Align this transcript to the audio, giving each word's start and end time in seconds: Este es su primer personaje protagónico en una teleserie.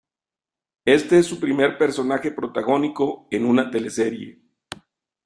Este 0.87 1.19
es 1.19 1.27
su 1.27 1.39
primer 1.39 1.77
personaje 1.77 2.31
protagónico 2.31 3.27
en 3.29 3.45
una 3.45 3.69
teleserie. 3.69 4.41